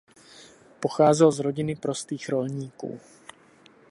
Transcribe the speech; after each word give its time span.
Pocházel 0.79 1.31
z 1.31 1.39
rodiny 1.39 1.75
prostých 1.75 2.29
rolníků. 2.29 2.99